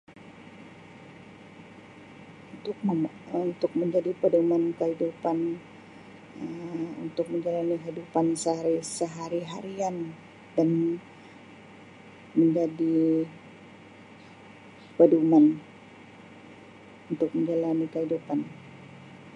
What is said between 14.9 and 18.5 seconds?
pedoman untuk menjalani kehidupan